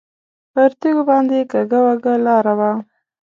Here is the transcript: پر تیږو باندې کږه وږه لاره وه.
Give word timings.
پر 0.53 0.69
تیږو 0.79 1.03
باندې 1.09 1.37
کږه 1.51 1.79
وږه 1.85 2.13
لاره 2.25 2.53
وه. 2.59 2.71